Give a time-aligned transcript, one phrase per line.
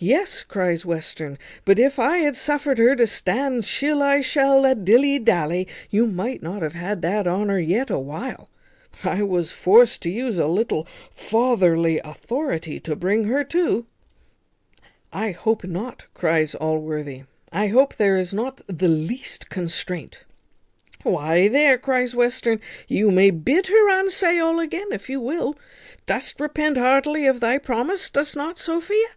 [0.00, 4.74] "Yes," cries Western, "but if I had suffered her to stand shill I shall I,
[4.74, 8.48] dilly dally, you might not have had that honour yet a while;
[9.02, 13.86] I was forced to use a little fatherly authority to bring her to."
[15.12, 20.22] "I hope not, sir," cries Allworthy, "I hope there is not the least constraint."
[21.02, 25.58] "Why, there," cries Western, "you may bid her unsay all again if you will.
[26.06, 29.08] Dost repent heartily of thy promise, dost not, Sophia?"